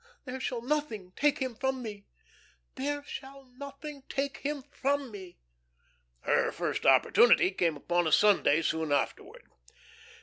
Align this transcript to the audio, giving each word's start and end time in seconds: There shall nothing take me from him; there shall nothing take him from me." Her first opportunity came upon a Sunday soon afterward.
There 0.25 0.39
shall 0.39 0.63
nothing 0.63 1.11
take 1.15 1.41
me 1.41 1.53
from 1.59 1.85
him; 1.85 2.05
there 2.73 3.03
shall 3.03 3.45
nothing 3.55 4.01
take 4.09 4.37
him 4.37 4.63
from 4.63 5.11
me." 5.11 5.37
Her 6.21 6.51
first 6.51 6.87
opportunity 6.87 7.51
came 7.51 7.77
upon 7.77 8.07
a 8.07 8.11
Sunday 8.11 8.63
soon 8.63 8.91
afterward. 8.91 9.43